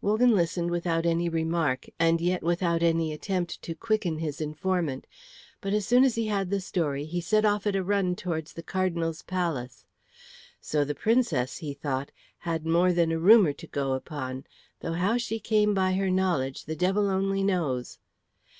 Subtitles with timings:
[0.00, 5.06] Wogan listened without any remark, and yet without any attempt to quicken his informant.
[5.60, 8.52] But as soon as he had the story, he set off at a run towards
[8.54, 9.86] the Cardinal's palace.
[10.60, 14.44] "So the Princess," he thought, "had more than a rumour to go upon,
[14.80, 18.00] though how she came by her knowledge the devil only knows."